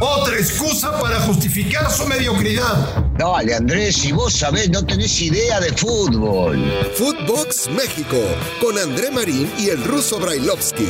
Otra 0.00 0.36
excusa 0.36 0.90
para 1.00 1.20
justificar 1.20 1.88
su 1.88 2.06
mediocridad. 2.06 3.04
Dale, 3.16 3.54
Andrés, 3.54 3.96
si 3.96 4.10
vos 4.10 4.32
sabés, 4.32 4.70
no 4.70 4.84
tenés 4.84 5.20
idea 5.22 5.60
de 5.60 5.72
fútbol. 5.72 6.58
Footbox 6.94 7.70
México, 7.70 8.16
con 8.60 8.76
André 8.76 9.10
Marín 9.12 9.48
y 9.58 9.68
el 9.68 9.82
ruso 9.84 10.18
Brailovsky. 10.18 10.88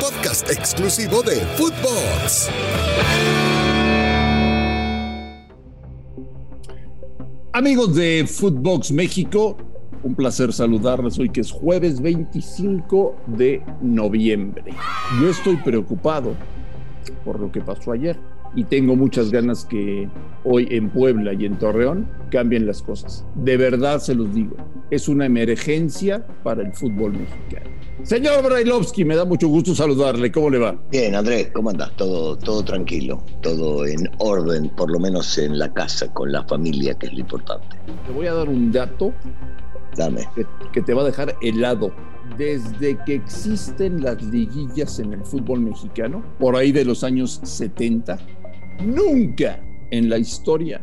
Podcast 0.00 0.48
exclusivo 0.48 1.22
de 1.22 1.36
Footbox. 1.56 2.50
Amigos 7.52 7.96
de 7.96 8.26
Footbox 8.28 8.92
México, 8.92 9.56
un 10.04 10.14
placer 10.14 10.52
saludarles 10.52 11.18
hoy 11.18 11.30
que 11.30 11.40
es 11.40 11.50
jueves 11.50 12.00
25 12.00 13.16
de 13.26 13.60
noviembre. 13.82 14.72
Yo 15.20 15.30
estoy 15.30 15.56
preocupado 15.56 16.36
por 17.24 17.40
lo 17.40 17.50
que 17.52 17.60
pasó 17.60 17.92
ayer 17.92 18.16
y 18.54 18.64
tengo 18.64 18.96
muchas 18.96 19.30
ganas 19.30 19.64
que 19.64 20.08
hoy 20.44 20.68
en 20.70 20.90
Puebla 20.90 21.32
y 21.32 21.44
en 21.44 21.58
Torreón 21.58 22.08
cambien 22.30 22.66
las 22.66 22.82
cosas. 22.82 23.24
De 23.34 23.56
verdad 23.56 24.00
se 24.00 24.14
los 24.14 24.34
digo, 24.34 24.56
es 24.90 25.08
una 25.08 25.26
emergencia 25.26 26.26
para 26.42 26.62
el 26.62 26.72
fútbol 26.72 27.12
mexicano. 27.12 27.70
Señor 28.02 28.44
Brailovsky, 28.44 29.04
me 29.04 29.16
da 29.16 29.24
mucho 29.24 29.48
gusto 29.48 29.74
saludarle. 29.74 30.30
¿Cómo 30.30 30.50
le 30.50 30.58
va? 30.58 30.76
Bien, 30.90 31.14
Andrés, 31.14 31.50
¿cómo 31.52 31.70
andas? 31.70 31.94
Todo, 31.96 32.38
todo 32.38 32.64
tranquilo, 32.64 33.22
todo 33.42 33.84
en 33.86 34.08
orden, 34.18 34.68
por 34.70 34.90
lo 34.90 35.00
menos 35.00 35.36
en 35.36 35.58
la 35.58 35.72
casa, 35.72 36.12
con 36.14 36.30
la 36.30 36.44
familia, 36.44 36.94
que 36.94 37.06
es 37.06 37.12
lo 37.12 37.20
importante. 37.20 37.76
Te 38.06 38.12
voy 38.12 38.26
a 38.26 38.34
dar 38.34 38.48
un 38.48 38.70
dato 38.70 39.12
Dame. 39.96 40.28
que, 40.36 40.46
que 40.72 40.80
te 40.80 40.94
va 40.94 41.02
a 41.02 41.06
dejar 41.06 41.34
helado. 41.42 41.92
Desde 42.36 42.98
que 43.04 43.14
existen 43.14 44.02
las 44.02 44.22
liguillas 44.22 44.98
en 44.98 45.12
el 45.12 45.24
fútbol 45.24 45.60
mexicano, 45.60 46.22
por 46.38 46.56
ahí 46.56 46.72
de 46.72 46.84
los 46.84 47.02
años 47.02 47.40
70, 47.42 48.18
nunca 48.84 49.60
en 49.90 50.08
la 50.08 50.18
historia 50.18 50.80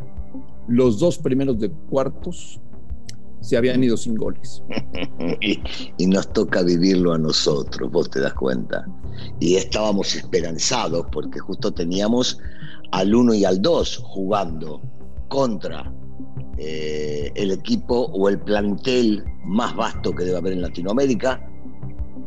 los 0.68 0.99
dos 0.99 1.18
primeros 1.18 1.60
de 1.60 1.70
cuartos 1.70 2.60
se 3.41 3.57
habían 3.57 3.84
ido 3.84 3.96
sin 3.96 4.15
goles. 4.15 4.63
y, 5.98 6.07
nos 6.07 6.32
toca 6.34 6.63
vivirlo 6.63 7.13
a 7.13 7.18
nosotros, 7.18 7.91
vos 7.91 8.09
te 8.09 8.20
das 8.20 8.34
cuenta. 8.34 8.85
Y 9.40 9.55
estábamos 9.55 10.15
esperanzados 10.15 11.05
porque 11.12 11.40
justo 11.40 11.71
teníamos 11.71 12.40
al 12.91 13.13
1 13.13 13.35
y 13.35 13.46
al 13.46 13.62
2 13.62 13.98
jugando 14.04 14.82
contra 15.27 15.93
eh, 16.58 17.32
el 17.36 17.52
equipo 17.52 18.06
o 18.14 18.30
el 18.30 18.40
plantel 18.40 19.24
más 19.44 19.76
vasto 19.76 20.12
que 20.14 20.24
debe 20.24 20.38
haber 20.38 20.54
en 20.54 20.62
Latinoamérica, 20.62 21.46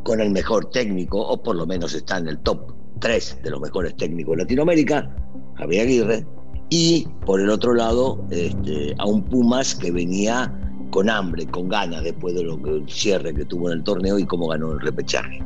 con 0.04 0.20
el 0.20 0.30
mejor 0.30 0.70
técnico, 0.70 1.20
o 1.20 1.42
por 1.42 1.56
lo 1.56 1.66
menos 1.66 1.94
está 1.94 2.18
en 2.18 2.28
el 2.28 2.38
top 2.40 2.72
3 3.00 3.40
de 3.42 3.50
los 3.50 3.60
mejores 3.60 3.96
técnicos 3.96 4.36
de 4.36 4.42
Latinoamérica, 4.42 5.14
Javier 5.56 5.86
Aguirre, 5.86 6.26
y 6.70 7.06
por 7.24 7.40
el 7.40 7.50
otro 7.50 7.74
lado 7.74 8.24
este, 8.30 8.94
a 8.98 9.06
un 9.06 9.22
Pumas 9.22 9.74
que 9.74 9.90
venía 9.90 10.52
con 10.90 11.08
hambre, 11.08 11.46
con 11.46 11.68
ganas 11.68 12.02
después 12.04 12.34
de 12.34 12.44
lo 12.44 12.60
que 12.62 12.82
cierre 12.88 13.34
que 13.34 13.44
tuvo 13.44 13.70
en 13.70 13.78
el 13.78 13.84
torneo 13.84 14.18
y 14.18 14.24
cómo 14.24 14.48
ganó 14.48 14.72
el 14.72 14.80
repechaje. 14.80 15.42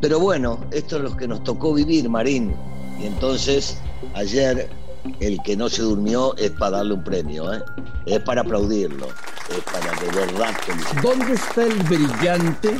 Pero 0.00 0.20
bueno, 0.20 0.58
esto 0.72 0.96
es 0.96 1.02
lo 1.02 1.16
que 1.16 1.26
nos 1.26 1.42
tocó 1.44 1.72
vivir, 1.72 2.08
Marín. 2.08 2.54
Y 3.02 3.06
entonces, 3.06 3.78
ayer, 4.14 4.68
el 5.20 5.42
que 5.42 5.56
no 5.56 5.68
se 5.68 5.82
durmió 5.82 6.36
es 6.36 6.50
para 6.52 6.78
darle 6.78 6.94
un 6.94 7.04
premio, 7.04 7.52
¿eh? 7.52 7.62
es 8.06 8.20
para 8.20 8.42
aplaudirlo, 8.42 9.06
es 9.50 9.60
para 9.64 9.92
de 10.00 10.26
verdad. 10.26 10.54
¿Dónde 11.02 11.34
está 11.34 11.64
el 11.64 11.82
brillante 11.84 12.70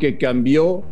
que 0.00 0.18
cambió 0.18 0.82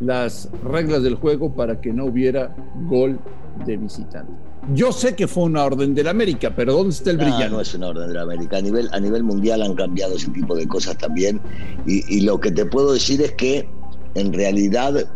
las 0.00 0.48
reglas 0.64 1.02
del 1.02 1.14
juego 1.14 1.54
para 1.54 1.80
que 1.80 1.92
no 1.92 2.06
hubiera 2.06 2.54
gol 2.88 3.18
de 3.66 3.76
visitante? 3.76 4.32
Yo 4.74 4.92
sé 4.92 5.16
que 5.16 5.26
fue 5.26 5.44
una 5.44 5.64
orden 5.64 5.94
del 5.94 6.08
América, 6.08 6.52
pero 6.54 6.74
¿dónde 6.74 6.90
está 6.90 7.10
el 7.10 7.16
No, 7.16 7.24
brillante? 7.24 7.50
No 7.50 7.60
es 7.60 7.74
una 7.74 7.88
orden 7.88 8.08
de 8.08 8.14
la 8.14 8.22
América. 8.22 8.58
A 8.58 8.60
nivel, 8.60 8.88
a 8.92 9.00
nivel 9.00 9.24
mundial 9.24 9.62
han 9.62 9.74
cambiado 9.74 10.16
ese 10.16 10.30
tipo 10.30 10.54
de 10.54 10.68
cosas 10.68 10.98
también. 10.98 11.40
Y, 11.86 12.04
y 12.14 12.20
lo 12.20 12.38
que 12.38 12.50
te 12.52 12.66
puedo 12.66 12.92
decir 12.92 13.22
es 13.22 13.32
que 13.32 13.68
en 14.14 14.32
realidad 14.32 15.06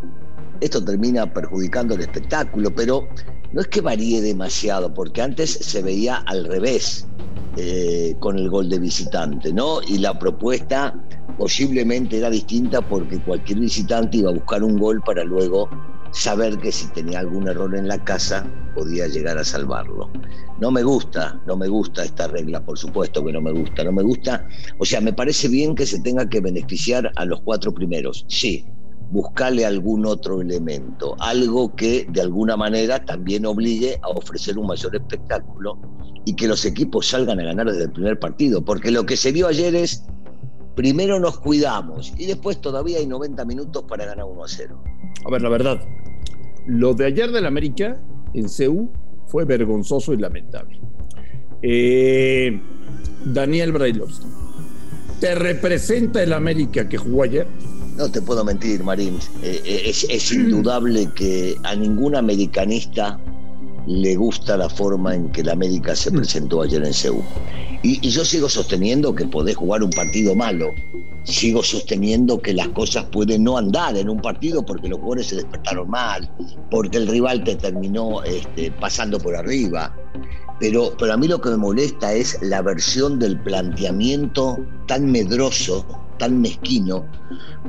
esto 0.60 0.84
termina 0.84 1.32
perjudicando 1.32 1.94
el 1.94 2.03
espectáculo, 2.03 2.75
pero 2.75 3.09
no 3.53 3.60
es 3.60 3.69
que 3.69 3.81
varíe 3.81 4.20
demasiado, 4.20 4.92
porque 4.92 5.22
antes 5.22 5.50
se 5.50 5.82
veía 5.82 6.16
al 6.26 6.44
revés 6.44 7.06
eh, 7.56 8.16
con 8.19 8.37
el 8.37 8.50
gol 8.50 8.69
de 8.69 8.78
visitante, 8.78 9.53
¿no? 9.53 9.81
Y 9.87 9.98
la 9.98 10.19
propuesta 10.19 10.93
posiblemente 11.38 12.19
era 12.19 12.31
distinta 12.31 12.81
porque 12.81 13.20
cualquier 13.20 13.60
visitante 13.60 14.19
iba 14.19 14.31
a 14.31 14.34
buscar 14.34 14.62
un 14.64 14.78
gol 14.78 15.00
para 15.04 15.25
luego 15.25 15.69
saber 16.12 16.59
que 16.59 16.72
si 16.72 16.87
tenía 16.93 17.20
algún 17.20 17.48
error 17.48 17.76
en 17.76 17.88
la 17.88 18.03
casa 18.03 18.47
podía 18.75 19.06
llegar 19.06 19.38
a 19.38 19.44
salvarlo. 19.44 20.10
No 20.60 20.70
me 20.70 20.82
gusta, 20.82 21.41
no 21.47 21.56
me 21.56 21.69
gusta 21.69 22.04
esta 22.04 22.28
regla, 22.28 22.64
por 22.64 22.78
supuesto 22.78 23.25
que 23.25 23.32
no 23.32 23.41
me 23.41 23.53
gusta, 23.53 23.84
no 23.84 23.93
me 23.93 24.03
gusta, 24.03 24.47
o 24.78 24.84
sea, 24.84 25.00
me 25.00 25.12
parece 25.12 25.48
bien 25.48 25.75
que 25.75 25.87
se 25.87 26.00
tenga 26.00 26.28
que 26.28 26.41
beneficiar 26.41 27.10
a 27.16 27.25
los 27.25 27.41
cuatro 27.43 27.72
primeros, 27.72 28.25
sí, 28.28 28.64
buscarle 29.14 29.64
algún 29.64 30.04
otro 30.06 30.41
elemento, 30.41 31.14
algo 31.20 31.72
que 31.76 32.04
de 32.10 32.20
alguna 32.20 32.56
manera 32.56 33.04
también 33.04 33.47
obligue 33.47 33.97
a 34.02 34.08
ofrecer 34.08 34.58
un 34.58 34.66
mayor 34.66 34.97
espectáculo 34.97 35.78
y 36.25 36.34
que 36.34 36.48
los 36.48 36.64
equipos 36.64 37.06
salgan 37.06 37.38
a 37.38 37.44
ganar 37.44 37.70
desde 37.70 37.84
el 37.84 37.92
primer 37.92 38.19
partido, 38.19 38.64
porque 38.64 38.91
lo 38.91 39.06
que 39.06 39.16
se 39.16 39.30
vio 39.30 39.47
ayer 39.47 39.72
es, 39.76 40.04
primero 40.75 41.20
nos 41.20 41.38
cuidamos 41.38 42.12
y 42.19 42.26
después 42.26 42.60
todavía 42.60 42.98
hay 42.98 43.06
90 43.06 43.44
minutos 43.44 43.84
para 43.84 44.04
ganar 44.04 44.25
1 44.25 44.44
a 44.44 44.48
0. 44.48 44.82
A 45.25 45.31
ver, 45.31 45.42
la 45.42 45.48
verdad, 45.48 45.81
lo 46.66 46.92
de 46.94 47.06
ayer 47.06 47.31
del 47.31 47.46
América 47.46 47.96
en 48.32 48.48
CEU 48.48 48.91
fue 49.28 49.44
vergonzoso 49.44 50.12
y 50.12 50.16
lamentable. 50.16 50.81
Eh, 51.62 52.60
Daniel 53.26 53.70
Brailovsky, 53.70 54.26
¿te 55.20 55.36
representa 55.36 56.20
el 56.20 56.32
América 56.32 56.88
que 56.88 56.96
jugó 56.96 57.22
ayer? 57.22 57.46
No 57.97 58.10
te 58.10 58.21
puedo 58.21 58.44
mentir, 58.44 58.82
Marín. 58.82 59.19
Eh, 59.43 59.62
eh, 59.65 59.82
es, 59.87 60.05
es 60.10 60.32
indudable 60.32 61.09
que 61.15 61.56
a 61.62 61.77
ningún 61.77 62.16
americanista 62.16 63.21
le 63.87 64.16
gusta 64.16 64.56
la 64.56 64.69
forma 64.69 65.15
en 65.15 65.31
que 65.31 65.44
la 65.44 65.53
América 65.53 65.94
se 65.94 66.10
presentó 66.10 66.62
ayer 66.62 66.84
en 66.84 66.93
Seúl. 66.93 67.22
Y, 67.82 68.05
y 68.05 68.10
yo 68.10 68.25
sigo 68.25 68.49
sosteniendo 68.49 69.15
que 69.15 69.27
podés 69.27 69.56
jugar 69.56 69.84
un 69.84 69.91
partido 69.91 70.34
malo. 70.34 70.71
Sigo 71.22 71.62
sosteniendo 71.62 72.41
que 72.41 72.53
las 72.53 72.69
cosas 72.69 73.05
pueden 73.12 73.44
no 73.44 73.56
andar 73.56 73.97
en 73.97 74.09
un 74.09 74.21
partido 74.21 74.65
porque 74.65 74.88
los 74.88 74.99
jugadores 74.99 75.28
se 75.28 75.37
despertaron 75.37 75.88
mal, 75.88 76.28
porque 76.71 76.99
el 76.99 77.06
rival 77.06 77.44
te 77.44 77.55
terminó 77.55 78.22
este, 78.25 78.72
pasando 78.72 79.19
por 79.21 79.37
arriba. 79.37 79.94
Pero, 80.59 80.94
pero 80.99 81.12
a 81.12 81.16
mí 81.16 81.28
lo 81.28 81.41
que 81.41 81.50
me 81.50 81.56
molesta 81.56 82.12
es 82.12 82.38
la 82.43 82.62
versión 82.62 83.19
del 83.19 83.38
planteamiento 83.41 84.59
tan 84.87 85.11
medroso, 85.11 85.87
tan 86.19 86.41
mezquino, 86.41 87.06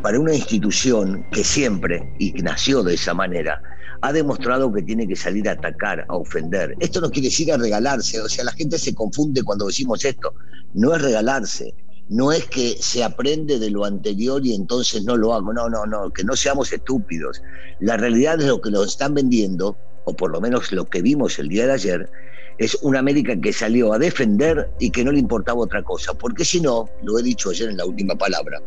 para 0.02 0.20
una 0.20 0.34
institución 0.34 1.26
que 1.32 1.44
siempre, 1.44 2.16
y 2.20 2.32
nació 2.42 2.84
de 2.84 2.96
esa 2.96 3.14
manera, 3.14 3.62
ha 4.02 4.14
demostrado 4.14 4.72
que 4.72 4.84
tiene 4.84 5.08
que 5.08 5.16
salir 5.16 5.50
a 5.50 5.54
atacar, 5.54 6.06
a 6.08 6.16
ofender. 6.16 6.76
Esto 6.80 7.02
no 7.02 7.10
quiere 7.10 7.30
decir 7.30 7.52
a 7.52 7.58
regalarse, 7.58 8.22
o 8.22 8.30
sea, 8.30 8.44
la 8.44 8.52
gente 8.52 8.78
se 8.78 8.94
confunde 8.94 9.44
cuando 9.44 9.68
decimos 9.68 10.04
esto. 10.06 10.34
No 10.74 10.94
es 10.94 11.02
regalarse, 11.02 11.74
no 12.10 12.32
es 12.32 12.46
que 12.46 12.78
se 12.80 13.04
aprende 13.04 13.58
de 13.58 13.72
lo 13.72 13.86
anterior 13.86 14.46
y 14.46 14.54
entonces 14.54 15.04
no 15.04 15.18
lo 15.18 15.34
hago. 15.34 15.54
No, 15.54 15.70
no, 15.70 15.86
no, 15.86 16.12
que 16.12 16.24
no 16.24 16.36
seamos 16.36 16.72
estúpidos. 16.72 17.42
La 17.80 17.98
realidad 17.98 18.40
es 18.40 18.48
lo 18.48 18.62
que 18.62 18.72
nos 18.72 18.88
están 18.88 19.14
vendiendo, 19.14 19.78
o 20.06 20.16
por 20.16 20.32
lo 20.32 20.40
menos 20.40 20.72
lo 20.72 20.86
que 20.86 21.02
vimos 21.02 21.40
el 21.40 21.50
día 21.50 21.66
de 21.66 21.74
ayer, 21.74 22.10
es 22.58 22.78
una 22.82 23.00
América 23.00 23.36
que 23.40 23.52
salió 23.52 23.94
a 23.94 24.00
defender 24.00 24.70
y 24.80 24.90
que 24.90 25.04
no 25.04 25.12
le 25.12 25.20
importaba 25.20 25.60
otra 25.60 25.84
cosa. 25.84 26.14
Porque 26.14 26.46
si 26.46 26.62
no, 26.62 26.90
lo 27.04 27.20
he 27.20 27.24
dicho 27.24 27.50
ayer 27.50 27.70
en 27.70 27.78
la 27.78 27.86
última 27.86 28.16
palabra, 28.16 28.62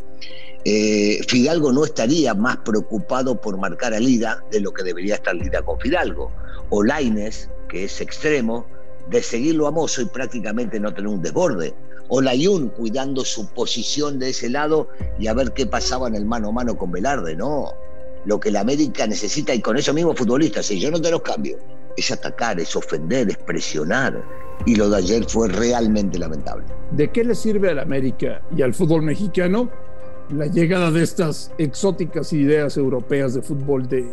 eh, 0.64 1.20
Fidalgo 1.26 1.72
no 1.72 1.84
estaría 1.84 2.34
más 2.34 2.58
preocupado 2.58 3.40
por 3.40 3.56
marcar 3.58 3.94
a 3.94 4.00
Lida 4.00 4.42
de 4.50 4.60
lo 4.60 4.72
que 4.72 4.82
debería 4.82 5.14
estar 5.14 5.34
Lida 5.34 5.62
con 5.62 5.80
Fidalgo. 5.80 6.30
O 6.70 6.82
Laines, 6.82 7.48
que 7.68 7.84
es 7.84 8.00
extremo, 8.00 8.66
de 9.08 9.22
seguirlo 9.22 9.66
a 9.66 9.70
Mozo 9.70 10.02
y 10.02 10.06
prácticamente 10.06 10.78
no 10.78 10.92
tener 10.92 11.08
un 11.08 11.22
desborde. 11.22 11.74
O 12.08 12.20
Layun 12.20 12.68
cuidando 12.70 13.24
su 13.24 13.48
posición 13.48 14.18
de 14.18 14.30
ese 14.30 14.48
lado 14.48 14.88
y 15.18 15.26
a 15.26 15.34
ver 15.34 15.52
qué 15.52 15.66
pasaba 15.66 16.08
en 16.08 16.14
el 16.14 16.24
mano 16.24 16.48
a 16.48 16.52
mano 16.52 16.76
con 16.76 16.90
Velarde. 16.90 17.36
No, 17.36 17.74
lo 18.24 18.40
que 18.40 18.50
la 18.50 18.60
América 18.60 19.06
necesita 19.06 19.54
y 19.54 19.60
con 19.60 19.76
esos 19.76 19.94
mismos 19.94 20.16
futbolistas, 20.16 20.66
si 20.66 20.80
yo 20.80 20.90
no 20.90 21.00
te 21.00 21.10
los 21.10 21.22
cambio, 21.22 21.58
es 21.98 22.10
atacar, 22.10 22.60
es 22.60 22.74
ofender, 22.76 23.28
es 23.28 23.36
presionar. 23.38 24.22
Y 24.66 24.76
lo 24.76 24.88
de 24.88 24.98
ayer 24.98 25.24
fue 25.24 25.48
realmente 25.48 26.18
lamentable. 26.18 26.64
¿De 26.90 27.08
qué 27.10 27.24
le 27.24 27.34
sirve 27.34 27.70
a 27.70 27.74
la 27.74 27.82
América 27.82 28.42
y 28.56 28.62
al 28.62 28.74
fútbol 28.74 29.02
mexicano 29.02 29.70
la 30.30 30.46
llegada 30.46 30.90
de 30.90 31.02
estas 31.02 31.52
exóticas 31.58 32.32
ideas 32.32 32.76
europeas 32.76 33.34
de 33.34 33.42
fútbol 33.42 33.88
de, 33.88 34.06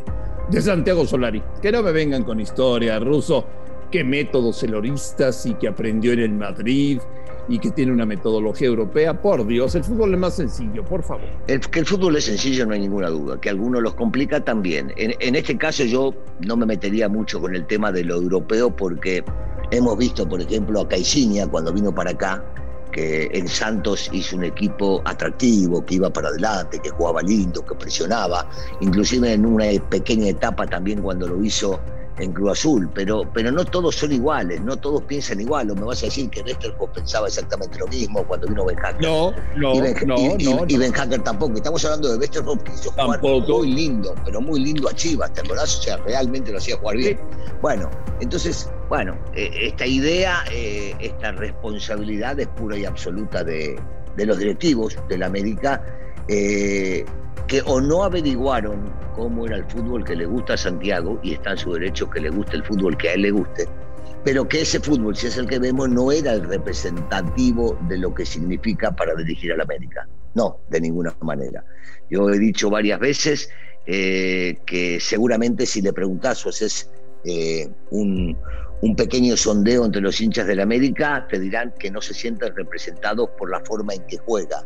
de 0.50 0.62
Santiago 0.62 1.06
Solari? 1.06 1.42
Que 1.62 1.72
no 1.72 1.82
me 1.82 1.92
vengan 1.92 2.24
con 2.24 2.40
historia, 2.40 3.00
ruso. 3.00 3.46
qué 3.92 4.04
métodos 4.04 4.60
celoristas 4.60 5.46
y 5.46 5.56
que 5.56 5.68
aprendió 5.68 6.14
en 6.14 6.20
el 6.20 6.34
Madrid 6.34 7.00
y 7.48 7.60
que 7.60 7.72
tiene 7.72 7.92
una 7.92 8.06
metodología 8.06 8.68
europea. 8.68 9.22
Por 9.22 9.46
Dios, 9.46 9.76
el 9.76 9.84
fútbol 9.84 10.14
es 10.14 10.20
más 10.20 10.36
sencillo, 10.36 10.84
por 10.84 11.04
favor. 11.04 11.26
El, 11.48 11.60
que 11.60 11.80
el 11.80 11.86
fútbol 11.86 12.16
es 12.16 12.26
sencillo 12.26 12.66
no 12.66 12.74
hay 12.74 12.82
ninguna 12.82 13.10
duda, 13.10 13.40
que 13.40 13.50
algunos 13.50 13.82
los 13.82 13.96
complica 13.96 14.44
también. 14.44 14.94
En, 14.98 15.36
este 15.36 15.58
caso 15.58 15.84
yo 15.84 16.14
no 16.40 16.58
me 16.58 16.66
metería 16.66 17.10
mucho 17.10 17.40
con 17.40 17.56
el 17.56 17.66
tema 17.66 17.92
de 17.92 18.04
lo 18.04 18.16
europeo 18.16 18.76
porque 18.76 19.24
hemos 19.72 19.98
visto, 19.98 20.28
por 20.28 20.42
ejemplo, 20.42 20.82
a 20.82 20.88
Caixinha 20.88 21.48
cuando 21.48 21.74
vino 21.74 21.94
para 21.94 22.12
acá, 22.12 22.44
que 22.92 23.30
en 23.34 23.48
Santos 23.48 24.10
hizo 24.14 24.38
un 24.38 24.46
equipo 24.46 25.02
atractivo, 25.04 25.86
que 25.86 25.96
iba 25.96 26.10
para 26.10 26.30
adelante, 26.30 26.80
que 26.80 26.90
jugaba 26.90 27.22
lindo, 27.22 27.66
que 27.66 27.76
presionaba, 27.76 28.48
inclusive 28.80 29.34
en 29.34 29.46
una 29.46 29.66
pequeña 29.90 30.30
etapa 30.30 30.66
también 30.66 31.02
cuando 31.02 31.28
lo 31.28 31.44
hizo 31.44 31.80
en 32.18 32.32
Cruz 32.32 32.52
Azul, 32.52 32.90
pero, 32.94 33.24
pero 33.34 33.52
no 33.52 33.66
todos 33.66 33.96
son 33.96 34.12
iguales, 34.12 34.62
no 34.62 34.78
todos 34.78 35.02
piensan 35.04 35.42
igual. 35.42 35.70
O 35.72 35.76
me 35.76 35.84
vas 35.84 36.02
a 36.04 36.06
decir 36.06 36.30
que 36.30 36.42
Westerhoff 36.42 36.90
pensaba 36.92 37.28
exactamente 37.28 37.78
lo 37.80 37.88
mismo 37.88 38.24
cuando 38.26 38.48
vino 38.48 38.66
Ben 38.66 38.78
Hacker. 38.78 39.02
No, 39.02 39.34
no, 39.56 39.76
y 39.76 39.82
ben, 39.82 39.96
no, 40.06 40.16
y, 40.16 40.44
no, 40.46 40.66
y 40.68 40.78
Ben 40.78 40.94
Hacker 40.94 41.22
tampoco. 41.24 41.56
Estamos 41.56 41.84
hablando 41.86 42.12
de 42.12 42.18
Westerhoff 42.18 42.64
que 42.64 42.72
hizo 42.72 42.92
jugar 42.92 43.20
Tampoco. 43.20 43.58
muy 43.60 43.72
lindo, 43.72 44.16
pero 44.24 44.42
muy 44.42 44.60
lindo 44.60 44.90
a 44.90 44.94
Chivas, 44.94 45.34
¿te 45.34 45.42
acordás? 45.42 45.80
O 45.80 45.82
sea, 45.82 45.98
realmente 45.98 46.52
lo 46.52 46.58
hacía 46.58 46.78
jugar 46.78 46.98
bien. 46.98 47.20
Bueno, 47.62 47.90
entonces, 48.20 48.70
bueno, 48.90 49.18
eh, 49.34 49.52
esta 49.62 49.86
idea, 49.86 50.44
eh, 50.52 50.96
esta 51.00 51.32
responsabilidad 51.34 52.40
es 52.40 52.48
pura 52.50 52.78
y 52.78 52.86
absoluta 52.86 53.44
de, 53.44 53.80
de 54.16 54.26
los 54.26 54.38
directivos 54.38 54.98
de 55.10 55.18
la 55.18 55.26
América. 55.26 55.84
Eh, 56.28 57.06
que 57.48 57.62
o 57.66 57.80
no 57.80 58.04
averiguaron 58.04 58.92
cómo 59.16 59.46
era 59.46 59.58
el 59.58 59.66
fútbol 59.66 60.04
que 60.04 60.16
le 60.16 60.26
gusta 60.26 60.54
a 60.54 60.58
Santiago, 60.58 61.20
y 61.24 61.34
está 61.34 61.52
en 61.52 61.58
su 61.58 61.74
derecho 61.74 62.10
que 62.10 62.20
le 62.20 62.30
guste 62.30 62.58
el 62.58 62.64
fútbol 62.64 62.98
que 62.98 63.10
a 63.10 63.14
él 63.14 63.22
le 63.22 63.32
guste, 63.32 63.68
pero 64.24 64.48
que 64.48 64.62
ese 64.62 64.80
fútbol, 64.80 65.16
si 65.16 65.28
es 65.28 65.38
el 65.38 65.48
que 65.48 65.60
vemos, 65.60 65.90
no 65.90 66.12
era 66.12 66.34
el 66.34 66.44
representativo 66.44 67.78
de 67.88 68.00
lo 68.00 68.14
que 68.14 68.26
significa 68.26 68.92
para 68.96 69.14
dirigir 69.16 69.54
a 69.54 69.58
la 69.58 69.64
América. 69.64 70.08
No, 70.34 70.60
de 70.70 70.82
ninguna 70.82 71.16
manera. 71.22 71.64
Yo 72.10 72.30
he 72.30 72.40
dicho 72.40 72.70
varias 72.70 73.00
veces 73.00 73.50
eh, 73.86 74.58
que 74.66 75.00
seguramente 75.00 75.66
si 75.68 75.82
le 75.82 75.94
preguntás 75.94 76.44
o 76.46 76.50
haces 76.50 76.90
eh, 77.24 77.70
un, 77.92 78.36
un 78.82 78.96
pequeño 78.96 79.38
sondeo 79.38 79.86
entre 79.86 80.02
los 80.02 80.20
hinchas 80.20 80.48
de 80.48 80.56
la 80.56 80.64
América, 80.64 81.28
te 81.30 81.40
dirán 81.40 81.74
que 81.80 81.92
no 81.92 82.02
se 82.02 82.14
sienten 82.14 82.56
representados 82.56 83.30
por 83.38 83.52
la 83.52 83.60
forma 83.62 83.94
en 83.94 84.06
que 84.08 84.18
juega. 84.18 84.64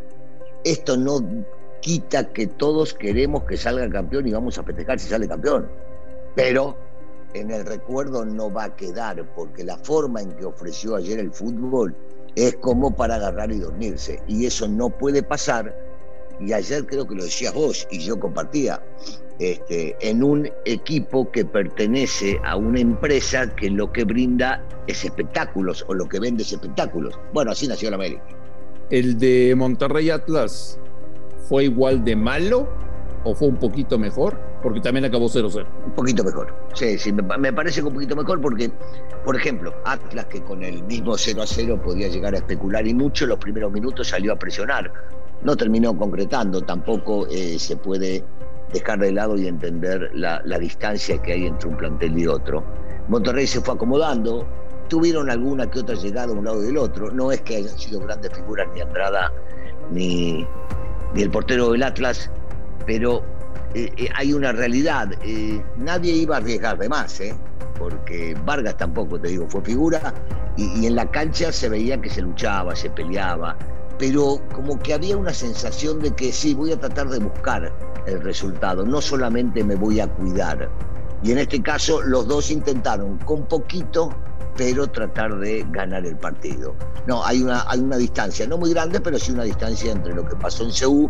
Esto 0.64 0.98
no 0.98 1.46
quita 1.82 2.32
que 2.34 2.48
todos 2.48 2.94
queremos 2.94 3.44
que 3.44 3.58
salga 3.58 3.90
campeón 3.90 4.28
y 4.28 4.32
vamos 4.32 4.58
a 4.58 4.64
festejar 4.64 5.00
si 5.00 5.08
sale 5.08 5.28
campeón. 5.28 5.70
Pero 6.36 6.78
en 7.34 7.52
el 7.52 7.66
recuerdo 7.66 8.26
no 8.26 8.52
va 8.52 8.66
a 8.66 8.76
quedar, 8.76 9.24
porque 9.36 9.64
la 9.64 9.78
forma 9.78 10.22
en 10.22 10.32
que 10.34 10.46
ofreció 10.46 10.96
ayer 10.96 11.20
el 11.20 11.32
fútbol 11.32 11.96
es 12.36 12.56
como 12.58 12.96
para 12.96 13.16
agarrar 13.16 13.52
y 13.52 13.60
dormirse. 13.60 14.22
Y 14.28 14.46
eso 14.46 14.68
no 14.68 14.90
puede 14.90 15.24
pasar. 15.24 15.76
Y 16.40 16.54
ayer 16.54 16.86
creo 16.86 17.06
que 17.06 17.16
lo 17.16 17.24
decías 17.24 17.54
vos 17.54 17.88
y 17.92 18.00
yo 18.00 18.20
compartía, 18.20 18.82
este, 19.40 19.96
en 20.02 20.24
un 20.24 20.50
equipo 20.66 21.30
que 21.32 21.44
pertenece 21.44 22.40
a 22.46 22.56
una 22.56 22.80
empresa 22.80 23.54
que 23.56 23.70
lo 23.70 23.92
que 23.92 24.06
brinda 24.06 24.66
es 24.88 25.04
espectáculos 25.04 25.86
o 25.88 25.94
lo 25.94 26.08
que 26.08 26.20
vende 26.20 26.44
es 26.44 26.54
espectáculos. 26.54 27.20
Bueno, 27.34 27.52
así 27.52 27.68
nació 27.68 27.90
la 27.90 27.98
América. 27.98 28.39
El 28.90 29.20
de 29.20 29.54
Monterrey 29.56 30.10
Atlas 30.10 30.80
fue 31.48 31.66
igual 31.66 32.04
de 32.04 32.16
malo 32.16 32.68
o 33.24 33.36
fue 33.36 33.48
un 33.48 33.58
poquito 33.58 34.00
mejor? 34.00 34.40
Porque 34.64 34.82
también 34.82 35.06
acabó 35.06 35.28
0-0. 35.28 35.66
Un 35.86 35.92
poquito 35.94 36.24
mejor. 36.24 36.56
Sí, 36.74 36.98
sí, 36.98 37.14
me, 37.14 37.54
parece 37.54 37.82
que 37.82 37.88
un 37.88 37.94
poquito 37.94 38.16
mejor 38.16 38.42
porque, 38.42 38.72
por 39.24 39.36
ejemplo, 39.36 39.74
Atlas 39.86 40.26
que 40.26 40.42
con 40.42 40.64
el 40.64 40.84
mismo 40.84 41.14
0-0 41.14 41.82
podía 41.82 42.08
llegar 42.08 42.34
a 42.34 42.38
especular 42.38 42.88
y 42.88 42.94
mucho, 42.96 43.28
los 43.28 43.38
primeros 43.38 43.72
minutos 43.72 44.08
salió 44.08 44.34
a 44.34 44.36
presionar. 44.38 44.92
No 45.44 45.56
terminó 45.56 45.96
concretando, 45.96 46.62
tampoco 46.62 47.28
eh, 47.28 47.60
se 47.60 47.78
puede 47.78 48.24
dejar 48.74 49.00
de 49.00 49.12
lado 49.12 49.38
y 49.38 49.48
entender 49.48 50.12
la 50.14 50.60
distancia 50.60 51.22
que 51.22 51.34
hay 51.34 51.46
entre 51.46 51.70
un 51.70 51.78
plantel 51.78 52.18
y 52.18 52.28
otro. 52.28 52.64
Monterrey 53.08 53.48
se 53.48 53.62
fue 53.62 53.74
acomodando, 53.74 54.48
tuvieron 54.90 55.30
alguna 55.30 55.70
que 55.70 55.80
otra 55.80 55.96
llegada 55.96 56.34
a 56.34 56.36
un 56.36 56.44
lado 56.44 56.62
y 56.64 56.68
del 56.68 56.78
otro. 56.78 57.12
No 57.12 57.32
es 57.32 57.42
que 57.42 57.58
hayan 57.58 57.78
sido 57.78 58.02
grandes 58.02 58.34
figuras 58.34 58.68
ni 58.74 58.82
Andrada 58.82 59.32
ni, 59.92 60.48
ni 61.14 61.22
el 61.22 61.30
portero 61.30 61.72
del 61.72 61.84
Atlas, 61.84 62.30
pero 62.86 63.24
eh, 63.74 63.92
eh, 63.98 64.10
hay 64.16 64.34
una 64.34 64.52
realidad. 64.52 65.10
Eh, 65.24 65.64
nadie 65.78 66.14
iba 66.14 66.36
a 66.36 66.40
arriesgar 66.40 66.78
de 66.78 66.90
más, 66.90 67.22
porque 67.78 68.36
Vargas 68.46 68.78
tampoco, 68.78 69.20
te 69.20 69.30
digo, 69.30 69.48
fue 69.50 69.62
figura 69.62 70.14
y, 70.58 70.86
en 70.86 70.96
la 70.96 71.10
cancha 71.10 71.52
se 71.52 71.70
veía 71.70 72.00
que 72.02 72.10
se 72.10 72.22
luchaba, 72.22 72.76
se 72.76 72.90
peleaba, 72.90 73.58
pero 73.98 74.42
como 74.54 74.78
que 74.80 74.94
había 74.94 75.16
una 75.18 75.34
sensación 75.34 76.00
de 76.00 76.12
que 76.12 76.32
sí, 76.32 76.54
voy 76.54 76.72
a 76.72 76.80
tratar 76.80 77.10
de 77.10 77.20
buscar 77.20 77.72
el 78.06 78.22
resultado, 78.22 78.86
no 78.86 79.02
solamente 79.02 79.64
me 79.64 79.76
voy 79.76 80.00
a 80.00 80.08
cuidar. 80.08 80.70
Y 81.22 81.32
en 81.32 81.38
este 81.38 81.62
caso 81.62 82.02
los 82.02 82.28
dos 82.28 82.50
intentaron 82.50 83.18
con 83.20 83.46
poquito 83.46 84.14
pero 84.60 84.88
tratar 84.88 85.40
de 85.40 85.66
ganar 85.72 86.06
el 86.06 86.18
partido. 86.18 86.76
No, 87.08 87.24
hay 87.26 87.42
una, 87.42 87.64
hay 87.70 87.80
una 87.80 87.96
distancia, 87.96 88.46
no 88.46 88.58
muy 88.58 88.72
grande, 88.72 89.00
pero 89.00 89.18
sí 89.18 89.32
una 89.32 89.44
distancia 89.44 89.94
entre 89.94 90.14
lo 90.14 90.28
que 90.28 90.36
pasó 90.36 90.66
en 90.66 90.74
Seúl 90.74 91.10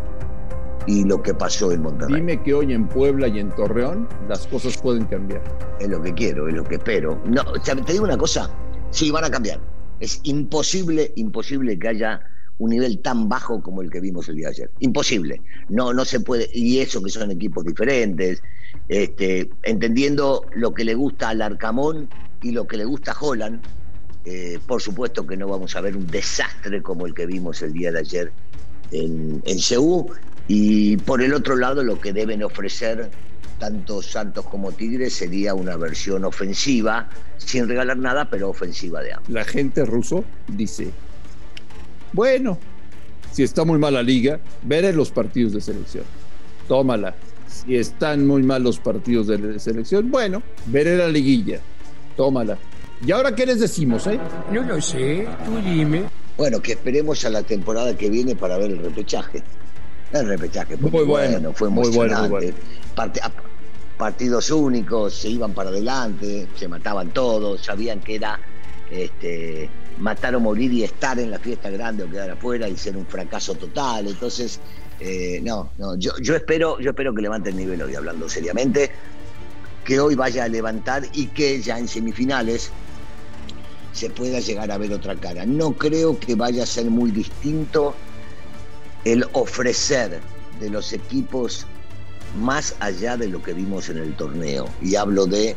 y 0.86 1.04
lo 1.04 1.20
que 1.24 1.34
pasó 1.34 1.72
en 1.72 1.82
Monterrey. 1.82 2.18
Dime 2.18 2.40
que 2.44 2.54
hoy 2.54 2.74
en 2.74 2.88
Puebla 2.88 3.28
y 3.28 3.40
en 3.40 3.50
Torreón 3.56 4.08
las 4.28 4.46
cosas 4.46 4.78
pueden 4.78 5.06
cambiar. 5.06 5.42
Es 5.80 5.90
lo 5.90 6.00
que 6.00 6.14
quiero, 6.14 6.48
es 6.48 6.54
lo 6.54 6.64
que 6.64 6.76
espero. 6.76 7.20
No, 7.26 7.44
te 7.44 7.92
digo 7.92 8.04
una 8.04 8.20
cosa, 8.20 8.52
sí, 8.92 9.10
van 9.10 9.24
a 9.24 9.32
cambiar. 9.32 9.60
Es 10.00 10.20
imposible, 10.26 11.12
imposible 11.16 11.80
que 11.80 11.88
haya 11.88 12.22
un 12.60 12.70
nivel 12.70 13.00
tan 13.00 13.28
bajo 13.28 13.62
como 13.62 13.82
el 13.82 13.90
que 13.90 14.00
vimos 14.00 14.30
el 14.30 14.36
día 14.36 14.48
de 14.48 14.52
ayer. 14.52 14.72
Imposible. 14.80 15.42
No, 15.70 15.94
no 15.94 16.06
se 16.06 16.20
puede. 16.20 16.50
Y 16.54 16.80
eso 16.80 17.02
que 17.02 17.10
son 17.10 17.32
equipos 17.32 17.66
diferentes, 17.66 18.42
este, 18.88 19.50
entendiendo 19.64 20.46
lo 20.54 20.74
que 20.74 20.84
le 20.84 20.94
gusta 20.94 21.30
al 21.30 21.42
Arcamón 21.42 22.10
y 22.42 22.52
lo 22.52 22.68
que 22.68 22.78
le 22.78 22.86
gusta 22.86 23.14
a 23.14 23.18
Holland, 23.20 23.62
eh, 24.26 24.60
por 24.68 24.82
supuesto 24.82 25.26
que 25.26 25.38
no 25.38 25.48
vamos 25.48 25.76
a 25.76 25.82
ver 25.82 25.96
un 25.96 26.06
desastre 26.08 26.82
como 26.84 27.06
el 27.06 27.14
que 27.14 27.26
vimos 27.26 27.62
el 27.62 27.74
día 27.74 27.92
de 27.92 28.00
ayer 28.00 28.32
en, 28.92 29.42
en 29.46 29.60
Seúl. 29.60 30.08
Y 30.48 30.98
por 30.98 31.22
el 31.22 31.34
otro 31.34 31.56
lado, 31.56 31.84
lo 31.84 32.00
que 32.00 32.12
deben 32.12 32.44
ofrecer 32.44 33.10
tanto 33.60 34.02
Santos 34.02 34.46
como 34.46 34.72
Tigres 34.72 35.14
sería 35.14 35.54
una 35.54 35.78
versión 35.78 36.26
ofensiva, 36.26 37.10
sin 37.38 37.68
regalar 37.68 37.98
nada, 37.98 38.30
pero 38.30 38.50
ofensiva 38.50 39.02
de 39.02 39.14
ambos. 39.14 39.30
La 39.30 39.44
gente 39.44 39.86
ruso 39.86 40.24
dice, 40.48 40.92
bueno, 42.14 42.58
si 43.32 43.44
está 43.44 43.64
muy 43.66 43.78
mal 43.78 43.94
la 43.94 44.04
liga, 44.04 44.40
veré 44.64 44.94
los 44.94 45.12
partidos 45.12 45.54
de 45.54 45.62
selección. 45.62 46.04
Tómala. 46.68 47.16
Si 47.48 47.76
están 47.76 48.28
muy 48.28 48.44
mal 48.44 48.64
los 48.64 48.80
partidos 48.80 49.28
de 49.28 49.60
selección, 49.60 50.12
bueno, 50.12 50.42
veré 50.68 50.98
la 50.98 51.08
liguilla. 51.08 51.60
Tómala. 52.16 52.58
¿Y 53.06 53.12
ahora 53.12 53.34
qué 53.34 53.46
les 53.46 53.60
decimos, 53.60 54.06
eh? 54.08 54.20
No 54.52 54.62
lo 54.62 54.82
sé, 54.82 55.28
tú 55.46 55.58
dime. 55.58 56.04
Bueno, 56.38 56.62
que 56.62 56.74
esperemos 56.74 57.24
a 57.26 57.30
la 57.30 57.44
temporada 57.44 57.96
que 57.96 58.10
viene 58.10 58.36
para 58.36 58.58
ver 58.58 58.72
el 58.72 58.80
repechaje. 58.80 59.42
El 60.12 60.28
repechaje 60.28 60.78
fue 60.78 60.90
muy, 60.90 61.00
muy 61.00 61.08
bueno, 61.08 61.32
bueno, 61.32 61.54
fue 61.54 61.70
muy 61.70 61.90
bueno, 61.90 62.20
muy 62.20 62.30
bueno. 62.30 62.54
Part 62.96 63.18
partidos 63.98 64.50
únicos, 64.50 65.14
se 65.14 65.30
iban 65.30 65.54
para 65.54 65.70
adelante, 65.70 66.48
se 66.56 66.68
mataban 66.70 67.10
todos, 67.10 67.62
sabían 67.62 68.00
que 68.00 68.16
era 68.16 68.40
este, 68.90 69.70
matar 69.98 70.36
o 70.36 70.40
morir 70.40 70.72
y 70.74 70.84
estar 70.84 71.20
en 71.20 71.32
la 71.32 71.40
fiesta 71.40 71.70
grande 71.70 72.04
o 72.04 72.10
quedar 72.10 72.32
afuera 72.32 72.68
y 72.68 72.78
ser 72.78 72.98
un 72.98 73.06
fracaso 73.06 73.56
total. 73.56 74.08
Entonces, 74.08 74.60
eh, 75.00 75.40
no, 75.44 75.72
no, 75.78 75.96
yo, 75.96 76.14
espero, 76.36 76.80
yo 76.80 76.92
espero 76.92 77.14
que 77.14 77.22
levante 77.22 77.50
el 77.50 77.58
nivel 77.58 77.82
hoy, 77.82 77.96
hablando 77.96 78.28
seriamente, 78.28 78.92
que 79.84 80.00
hoy 80.00 80.16
vaya 80.16 80.44
a 80.44 80.48
levantar 80.48 81.04
y 81.14 81.28
que 81.28 81.62
ya 81.62 81.80
en 81.80 81.88
semifinales 81.88 82.72
se 83.94 84.10
pueda 84.10 84.40
llegar 84.40 84.72
a 84.72 84.78
ver 84.78 84.94
otra 84.94 85.16
cara. 85.16 85.46
No 85.46 85.74
creo 85.74 86.20
que 86.20 86.36
vaya 86.36 86.64
a 86.64 86.66
ser 86.66 86.86
muy 86.86 87.12
distinto 87.12 87.96
el 89.06 89.26
ofrecer 89.34 90.20
de 90.60 90.70
los 90.70 90.94
equipos 90.94 91.66
más 92.38 92.76
allá 92.80 93.18
de 93.18 93.28
lo 93.28 93.42
que 93.42 93.54
vimos 93.54 93.90
en 93.90 93.98
el 93.98 94.14
torneo. 94.16 94.70
Y 94.82 94.96
hablo 94.96 95.26
de 95.26 95.56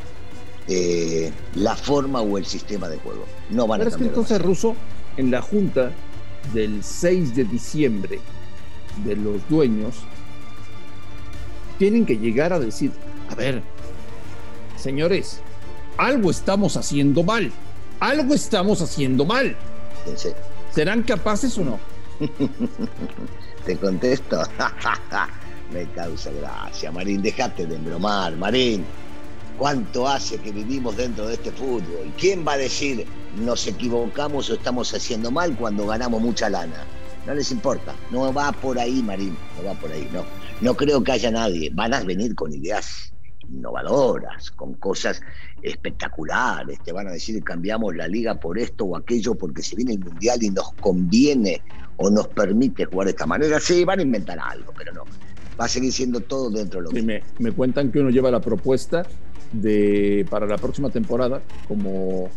eh, 0.69 1.33
la 1.57 1.76
forma 1.76 2.21
o 2.21 2.38
el 2.38 2.47
sistema 2.47 2.88
de 2.88 2.99
juego. 2.99 3.25
No 3.50 3.66
van 3.66 3.81
Pero 3.81 3.90
a 3.90 3.92
es 3.92 3.97
que 3.97 4.04
entonces, 4.04 4.40
Russo, 4.40 4.75
en 5.16 5.31
la 5.31 5.42
junta 5.42 5.90
del 6.52 6.83
6 6.83 7.35
de 7.35 7.45
diciembre 7.45 8.21
de 9.04 9.16
los 9.16 9.49
dueños, 9.49 9.97
tienen 11.78 12.07
que 12.07 12.16
llegar 12.16 12.52
a 12.52 12.59
decir, 12.59 12.92
a 13.31 13.35
ver, 13.35 13.62
señores, 14.76 15.40
algo 15.97 16.31
estamos 16.31 16.76
haciendo 16.76 17.23
mal, 17.23 17.50
algo 18.00 18.35
estamos 18.35 18.81
haciendo 18.83 19.25
mal. 19.25 19.57
Sí. 20.16 20.28
¿Serán 20.71 21.02
capaces 21.02 21.57
o 21.59 21.64
no? 21.64 21.78
Te 23.66 23.76
contesto. 23.76 24.42
Me 25.73 25.87
causa 25.87 26.31
gracia, 26.31 26.92
Marín, 26.92 27.23
dejate 27.23 27.66
de 27.66 27.76
embromar, 27.76 28.37
Marín. 28.37 28.85
Cuánto 29.62 30.09
hace 30.09 30.38
que 30.38 30.50
vivimos 30.50 30.97
dentro 30.97 31.28
de 31.28 31.35
este 31.35 31.52
fútbol. 31.52 32.12
¿Quién 32.19 32.45
va 32.45 32.54
a 32.54 32.59
decir 32.59 33.07
nos 33.37 33.64
equivocamos 33.69 34.50
o 34.50 34.54
estamos 34.54 34.92
haciendo 34.92 35.31
mal 35.31 35.57
cuando 35.57 35.87
ganamos 35.87 36.21
mucha 36.21 36.50
lana? 36.50 36.85
No 37.28 37.35
les 37.37 37.52
importa, 37.52 37.95
no 38.11 38.35
va 38.35 38.50
por 38.50 38.76
ahí, 38.76 39.00
Marín, 39.04 39.37
no 39.57 39.69
va 39.69 39.75
por 39.75 39.92
ahí, 39.92 40.09
no. 40.12 40.25
No 40.62 40.75
creo 40.75 41.04
que 41.04 41.12
haya 41.12 41.31
nadie. 41.31 41.71
Van 41.73 41.95
a 41.95 42.02
venir 42.02 42.35
con 42.35 42.52
ideas 42.52 43.12
innovadoras, 43.49 44.50
con 44.50 44.75
cosas 44.75 45.21
espectaculares. 45.62 46.81
Te 46.83 46.90
van 46.90 47.07
a 47.07 47.12
decir 47.12 47.40
cambiamos 47.45 47.95
la 47.95 48.09
liga 48.09 48.40
por 48.40 48.59
esto 48.59 48.87
o 48.87 48.97
aquello 48.97 49.37
porque 49.37 49.62
se 49.62 49.76
viene 49.76 49.92
el 49.92 50.00
mundial 50.00 50.42
y 50.42 50.50
nos 50.50 50.73
conviene 50.81 51.62
o 51.99 52.11
nos 52.11 52.26
permite 52.26 52.87
jugar 52.87 53.04
de 53.04 53.11
esta 53.12 53.26
manera. 53.26 53.61
Sí, 53.61 53.85
van 53.85 54.00
a 54.00 54.02
inventar 54.02 54.40
algo, 54.40 54.73
pero 54.76 54.92
no. 54.92 55.04
Va 55.61 55.66
a 55.66 55.69
seguir 55.69 55.92
siendo 55.92 56.19
todo 56.19 56.50
dentro 56.50 56.81
de 56.81 56.85
lo 56.85 56.90
que. 56.90 57.02
me, 57.02 57.23
me 57.38 57.52
cuentan 57.52 57.92
que 57.92 58.00
uno 58.00 58.11
lleva 58.11 58.28
la 58.28 58.40
propuesta 58.40 59.07
de 59.52 60.26
para 60.30 60.47
la 60.47 60.59
próxima 60.59 60.90
temporada, 60.90 61.42
como 61.68 62.28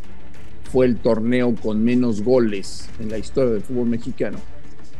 fue 0.72 0.86
el 0.86 0.98
torneo 0.98 1.56
con 1.56 1.84
menos 1.84 2.22
goles 2.22 2.90
en 3.00 3.10
la 3.10 3.18
historia 3.18 3.52
del 3.54 3.62
fútbol 3.62 3.88
mexicano. 3.88 4.38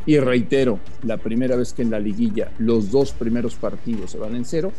Y 0.06 0.18
reitero, 0.18 0.78
la 1.02 1.18
primera 1.18 1.56
vez 1.56 1.72
que 1.72 1.82
en 1.82 1.90
la 1.90 1.98
liguilla 1.98 2.52
los 2.58 2.90
dos 2.90 3.12
primeros 3.12 3.56
partidos 3.56 4.12
se 4.12 4.18
van 4.18 4.36
en 4.36 4.44
cero, 4.44 4.72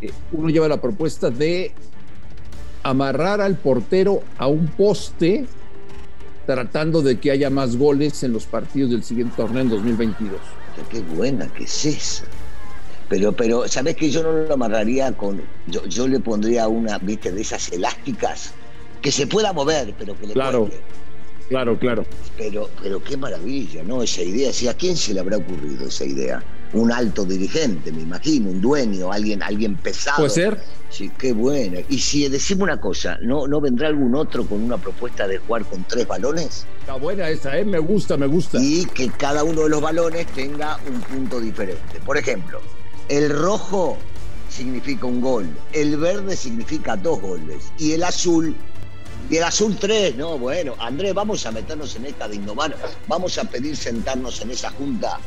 eh, 0.00 0.12
uno 0.32 0.50
lleva 0.50 0.68
la 0.68 0.80
propuesta 0.80 1.30
de 1.30 1.72
amarrar 2.82 3.40
al 3.40 3.56
portero 3.56 4.22
a 4.36 4.46
un 4.46 4.68
poste 4.68 5.46
tratando 6.46 7.02
de 7.02 7.18
que 7.18 7.30
haya 7.30 7.50
más 7.50 7.76
goles 7.76 8.22
en 8.22 8.32
los 8.32 8.46
partidos 8.46 8.90
del 8.90 9.02
siguiente 9.02 9.34
torneo 9.36 9.62
en 9.62 9.68
2022. 9.70 10.40
Qué 10.90 11.00
buena 11.00 11.48
que 11.48 11.64
es 11.64 11.84
esa. 11.84 12.24
Pero, 13.08 13.32
pero, 13.32 13.66
¿sabes 13.68 13.96
que 13.96 14.10
yo 14.10 14.22
no 14.22 14.32
lo 14.32 14.52
amarraría 14.52 15.12
con. 15.12 15.42
Yo, 15.66 15.84
yo 15.86 16.06
le 16.06 16.20
pondría 16.20 16.68
una, 16.68 16.98
viste, 16.98 17.32
de 17.32 17.40
esas 17.40 17.72
elásticas 17.72 18.52
que 19.00 19.10
se 19.10 19.26
pueda 19.26 19.52
mover, 19.52 19.94
pero 19.98 20.18
que 20.18 20.26
le 20.26 20.32
Claro, 20.34 20.68
claro, 21.48 21.78
claro. 21.78 22.04
Pero, 22.36 22.68
pero 22.82 23.02
qué 23.02 23.16
maravilla, 23.16 23.82
¿no? 23.82 24.02
Esa 24.02 24.22
idea. 24.22 24.52
¿sí? 24.52 24.68
¿A 24.68 24.74
quién 24.74 24.96
se 24.96 25.14
le 25.14 25.20
habrá 25.20 25.38
ocurrido 25.38 25.86
esa 25.86 26.04
idea? 26.04 26.42
Un 26.74 26.92
alto 26.92 27.24
dirigente, 27.24 27.90
me 27.90 28.02
imagino, 28.02 28.50
un 28.50 28.60
dueño, 28.60 29.10
alguien, 29.10 29.42
alguien 29.42 29.74
pesado. 29.76 30.18
Puede 30.18 30.30
ser. 30.30 30.62
Sí, 30.90 31.10
qué 31.18 31.32
bueno. 31.32 31.78
Y 31.88 31.98
si 31.98 32.28
decimos 32.28 32.64
una 32.64 32.78
cosa, 32.78 33.16
¿no, 33.22 33.46
¿no 33.46 33.58
vendrá 33.58 33.88
algún 33.88 34.14
otro 34.14 34.44
con 34.44 34.62
una 34.62 34.76
propuesta 34.76 35.26
de 35.26 35.38
jugar 35.38 35.64
con 35.64 35.84
tres 35.84 36.06
balones? 36.06 36.66
Está 36.80 36.94
buena 36.94 37.30
esa, 37.30 37.56
¿eh? 37.56 37.64
Me 37.64 37.78
gusta, 37.78 38.18
me 38.18 38.26
gusta. 38.26 38.58
Y 38.60 38.84
que 38.84 39.08
cada 39.08 39.44
uno 39.44 39.62
de 39.62 39.70
los 39.70 39.80
balones 39.80 40.26
tenga 40.28 40.78
un 40.86 41.00
punto 41.00 41.40
diferente. 41.40 42.00
Por 42.04 42.18
ejemplo, 42.18 42.60
el 43.08 43.30
rojo 43.30 43.96
significa 44.48 45.06
un 45.06 45.20
gol, 45.20 45.48
el 45.72 45.96
verde 45.96 46.36
significa 46.36 46.96
dos 46.96 47.20
goles 47.20 47.72
y 47.78 47.92
el 47.92 48.02
azul 48.02 48.54
y 49.30 49.36
el 49.36 49.44
azul 49.44 49.76
tres, 49.78 50.16
no, 50.16 50.38
bueno, 50.38 50.74
Andrés, 50.78 51.12
vamos 51.12 51.44
a 51.44 51.52
meternos 51.52 51.94
en 51.96 52.06
esta 52.06 52.28
de 52.28 52.36
innovar, 52.36 52.74
vamos 53.06 53.36
a 53.38 53.44
pedir 53.44 53.76
sentarnos 53.76 54.40
en 54.40 54.50
esa 54.50 54.70
junta 54.70 55.18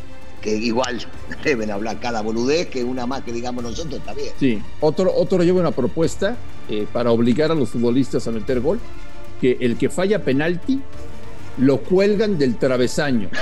que 0.42 0.56
igual 0.56 1.00
deben 1.44 1.70
hablar 1.70 2.00
cada 2.00 2.22
boludez, 2.22 2.68
que 2.68 2.84
una 2.84 3.06
más 3.06 3.24
que 3.24 3.32
digamos 3.32 3.64
nosotros 3.64 4.00
está 4.00 4.14
bien. 4.14 4.34
Sí, 4.40 4.62
otro, 4.80 5.14
otro 5.16 5.44
lleva 5.44 5.60
una 5.60 5.72
propuesta 5.72 6.36
eh, 6.68 6.88
para 6.92 7.12
obligar 7.12 7.52
a 7.52 7.56
los 7.56 7.70
futbolistas 7.70 8.28
a 8.28 8.32
meter 8.32 8.60
gol, 8.60 8.80
que 9.40 9.58
el 9.60 9.78
que 9.78 9.90
falla 9.90 10.24
penalti 10.24 10.82
lo 11.58 11.82
cuelgan 11.82 12.38
del 12.38 12.58
travesaño. 12.58 13.30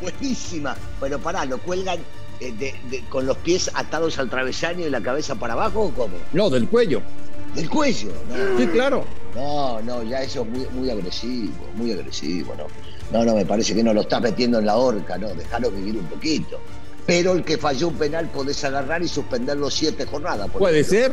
Buenísima, 0.00 0.76
pero 1.00 1.18
pará, 1.18 1.44
lo 1.44 1.58
cuelgan 1.58 1.98
eh, 2.40 2.52
de- 2.58 2.74
de- 2.90 3.02
con 3.08 3.24
los 3.26 3.36
pies 3.38 3.70
atados 3.74 4.18
al 4.18 4.28
travesaño 4.28 4.86
y 4.86 4.90
la 4.90 5.00
cabeza 5.00 5.34
para 5.36 5.54
abajo 5.54 5.84
o 5.84 5.90
cómo? 5.92 6.16
No, 6.34 6.50
del 6.50 6.68
cuello. 6.68 7.00
Del 7.54 7.70
cuello, 7.70 8.10
no. 8.28 8.58
Sí, 8.58 8.66
claro. 8.66 9.04
No, 9.34 9.80
no, 9.80 10.02
ya 10.02 10.22
eso 10.22 10.42
es 10.42 10.48
muy, 10.48 10.66
muy 10.72 10.90
agresivo, 10.90 11.66
muy 11.74 11.92
agresivo, 11.92 12.54
¿no? 12.56 12.66
No, 13.10 13.24
no, 13.24 13.34
me 13.34 13.46
parece 13.46 13.74
que 13.74 13.82
no 13.82 13.94
lo 13.94 14.02
estás 14.02 14.20
metiendo 14.20 14.58
en 14.58 14.66
la 14.66 14.76
horca, 14.76 15.16
no, 15.16 15.28
déjalo 15.34 15.70
vivir 15.70 15.96
un 15.96 16.06
poquito. 16.06 16.58
Pero 17.06 17.32
el 17.32 17.44
que 17.44 17.56
falló 17.56 17.88
un 17.88 17.94
penal 17.94 18.28
podés 18.28 18.62
agarrar 18.64 19.00
y 19.02 19.08
suspenderlo 19.08 19.70
siete 19.70 20.04
jornadas. 20.04 20.50
por 20.50 20.58
Puede 20.58 20.80
ejemplo. 20.80 20.98
ser. 21.00 21.12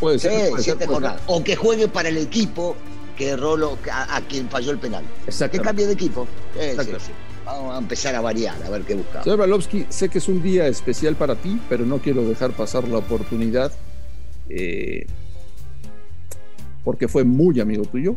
Puede 0.00 0.18
Sí, 0.18 0.28
ser. 0.28 0.32
puede 0.38 0.50
ser, 0.54 0.60
siete 0.64 0.78
ser. 0.80 0.88
jornadas. 0.88 1.20
O 1.26 1.44
que 1.44 1.54
juegue 1.54 1.86
para 1.86 2.08
el 2.08 2.16
equipo 2.16 2.74
que 3.16 3.28
erró 3.28 3.56
lo- 3.56 3.78
a, 3.92 4.16
a 4.16 4.20
quien 4.22 4.48
falló 4.48 4.72
el 4.72 4.78
penal. 4.78 5.04
Que 5.24 5.30
Exactamente. 5.30 5.64
cambie 5.68 5.86
de 5.86 5.92
equipo. 5.92 6.26
Sí, 6.54 6.58
sí, 6.60 6.66
Exacto. 6.70 6.98
sí. 6.98 7.12
Vamos 7.44 7.74
a 7.74 7.78
empezar 7.78 8.14
a 8.14 8.20
variar, 8.20 8.56
a 8.62 8.70
ver 8.70 8.82
qué 8.82 8.94
buscamos. 8.94 9.24
Señor 9.24 9.38
Brailovsky, 9.38 9.86
sé 9.88 10.08
que 10.08 10.18
es 10.18 10.28
un 10.28 10.42
día 10.42 10.66
especial 10.66 11.14
para 11.14 11.34
ti, 11.34 11.60
pero 11.68 11.84
no 11.84 11.98
quiero 11.98 12.26
dejar 12.26 12.52
pasar 12.52 12.88
la 12.88 12.98
oportunidad, 12.98 13.70
eh, 14.48 15.06
porque 16.82 17.06
fue 17.06 17.24
muy 17.24 17.60
amigo 17.60 17.84
tuyo, 17.84 18.16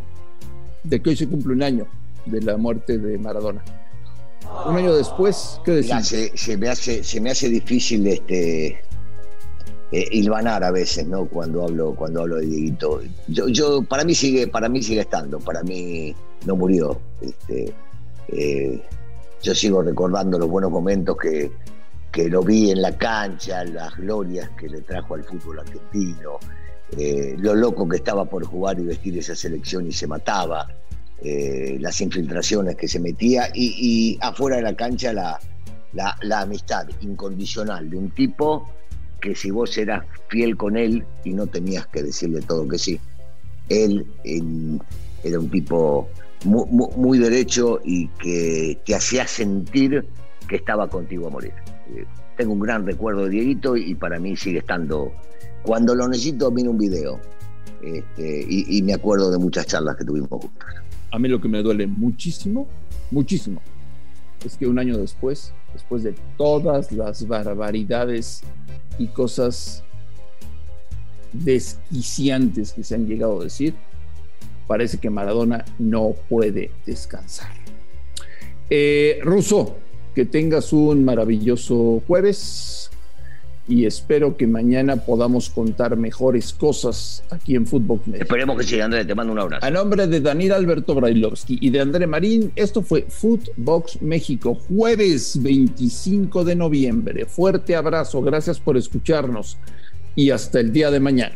de 0.83 1.01
que 1.01 1.09
hoy 1.09 1.17
se 1.17 1.27
cumple 1.27 1.53
un 1.53 1.63
año 1.63 1.87
de 2.25 2.41
la 2.41 2.57
muerte 2.57 2.97
de 2.97 3.17
Maradona. 3.17 3.61
Un 4.65 4.77
año 4.77 4.95
después, 4.95 5.59
¿qué 5.65 5.71
Mirá, 5.71 5.97
decís? 5.97 6.07
se, 6.07 6.37
se 6.37 6.57
me 6.57 6.69
hace, 6.69 7.03
se 7.03 7.19
me 7.19 7.31
hace 7.31 7.49
difícil 7.49 8.07
este 8.07 8.81
eh, 9.91 10.07
hilvanar 10.11 10.63
a 10.63 10.71
veces, 10.71 11.07
¿no? 11.07 11.25
Cuando 11.25 11.63
hablo, 11.63 11.95
cuando 11.95 12.21
hablo 12.21 12.37
de 12.37 12.45
Dieguito. 12.45 13.01
Yo, 13.27 13.47
yo, 13.47 13.83
para 13.83 14.03
mí 14.03 14.15
sigue, 14.15 14.47
para 14.47 14.67
mí 14.67 14.81
sigue 14.83 15.01
estando, 15.01 15.39
para 15.39 15.63
mí 15.63 16.13
no 16.45 16.55
murió. 16.55 16.99
Este, 17.21 17.73
eh, 18.29 18.81
yo 19.41 19.55
sigo 19.55 19.81
recordando 19.81 20.39
los 20.39 20.49
buenos 20.49 20.71
momentos 20.71 21.17
que, 21.17 21.51
que 22.11 22.29
lo 22.29 22.41
vi 22.41 22.71
en 22.71 22.81
la 22.81 22.97
cancha, 22.97 23.63
las 23.65 23.95
glorias 23.95 24.49
que 24.57 24.69
le 24.69 24.81
trajo 24.81 25.15
al 25.15 25.23
fútbol 25.23 25.59
argentino, 25.59 26.39
eh, 26.97 27.35
lo 27.37 27.53
loco 27.53 27.87
que 27.87 27.97
estaba 27.97 28.25
por 28.25 28.45
jugar 28.45 28.79
y 28.79 28.83
vestir 28.83 29.17
esa 29.17 29.35
selección 29.35 29.87
y 29.87 29.91
se 29.91 30.07
mataba, 30.07 30.67
eh, 31.21 31.77
las 31.79 31.99
infiltraciones 32.01 32.75
que 32.75 32.87
se 32.87 32.99
metía 32.99 33.49
y, 33.53 34.17
afuera 34.21 34.57
de 34.57 34.61
la 34.61 34.75
cancha 34.75 35.11
la, 35.13 35.39
la, 35.93 36.41
amistad 36.41 36.87
incondicional 37.01 37.89
de 37.89 37.97
un 37.97 38.11
tipo 38.11 38.69
que 39.19 39.33
si 39.33 39.49
vos 39.49 39.75
eras 39.77 40.05
fiel 40.27 40.55
con 40.55 40.77
él 40.77 41.03
y 41.23 41.33
no 41.33 41.47
tenías 41.47 41.87
que 41.87 42.03
decirle 42.03 42.41
todo 42.41 42.67
que 42.67 42.77
sí, 42.77 42.99
él 43.69 44.05
en- 44.23 44.79
era 45.23 45.39
un 45.39 45.49
tipo 45.49 46.07
muy, 46.47 46.65
muy- 46.69 46.89
muy 46.95 47.17
derecho 47.19 47.79
y 47.83 48.07
que 48.19 48.79
te 48.85 48.95
hacía 48.95 49.27
sentir 49.27 50.07
que 50.47 50.55
estaba 50.55 50.87
contigo 50.89 51.27
a 51.27 51.29
morir. 51.29 51.53
Eh, 51.93 52.05
tengo 52.37 52.53
un 52.53 52.59
gran 52.59 52.85
recuerdo 52.85 53.25
de 53.25 53.29
Dieguito 53.31 53.75
y 53.75 53.93
para 53.95 54.19
mí 54.19 54.35
sigue 54.35 54.59
estando. 54.59 55.11
Cuando 55.63 55.93
lo 55.93 56.07
necesito, 56.07 56.49
miro 56.51 56.71
un 56.71 56.77
video 56.77 57.19
este, 57.83 58.45
y, 58.47 58.77
y 58.77 58.81
me 58.81 58.93
acuerdo 58.93 59.29
de 59.29 59.37
muchas 59.37 59.67
charlas 59.67 59.95
que 59.97 60.05
tuvimos 60.05 60.29
juntos. 60.29 60.51
A 61.11 61.19
mí 61.19 61.27
lo 61.29 61.39
que 61.41 61.47
me 61.47 61.61
duele 61.61 61.87
muchísimo, 61.87 62.67
muchísimo, 63.11 63.61
es 64.45 64.55
que 64.57 64.67
un 64.67 64.77
año 64.79 64.97
después, 64.97 65.53
después 65.73 66.03
de 66.03 66.15
todas 66.37 66.91
las 66.91 67.27
barbaridades 67.27 68.41
y 68.97 69.07
cosas 69.07 69.83
desquiciantes 71.33 72.73
que 72.73 72.83
se 72.83 72.95
han 72.95 73.05
llegado 73.07 73.41
a 73.41 73.43
decir, 73.43 73.73
parece 74.67 74.97
que 74.97 75.09
Maradona 75.09 75.65
no 75.79 76.13
puede 76.29 76.71
descansar. 76.85 77.51
Eh, 78.69 79.19
Russo, 79.23 79.77
que 80.13 80.25
tengas 80.25 80.73
un 80.73 81.05
maravilloso 81.05 82.03
jueves 82.05 82.89
y 83.67 83.85
espero 83.85 84.37
que 84.37 84.47
mañana 84.47 84.95
podamos 84.95 85.49
contar 85.49 85.97
mejores 85.97 86.53
cosas 86.53 87.23
aquí 87.29 87.55
en 87.55 87.67
Fútbol 87.67 87.99
México. 88.05 88.23
Esperemos 88.23 88.57
que 88.57 88.63
sí, 88.63 88.79
Andrés, 88.79 89.05
te 89.05 89.13
mando 89.13 89.33
un 89.33 89.39
abrazo. 89.39 89.65
A 89.65 89.69
nombre 89.69 90.07
de 90.07 90.21
Daniel 90.21 90.53
Alberto 90.53 90.95
Brailovsky 90.95 91.57
y 91.61 91.69
de 91.69 91.81
André 91.81 92.07
Marín, 92.07 92.51
esto 92.55 92.81
fue 92.81 93.05
Footbox 93.09 94.01
México, 94.01 94.55
jueves 94.55 95.41
25 95.41 96.45
de 96.45 96.55
noviembre. 96.55 97.25
Fuerte 97.25 97.75
abrazo, 97.75 98.21
gracias 98.21 98.59
por 98.59 98.77
escucharnos 98.77 99.57
y 100.15 100.31
hasta 100.31 100.59
el 100.59 100.71
día 100.71 100.89
de 100.89 100.99
mañana. 100.99 101.35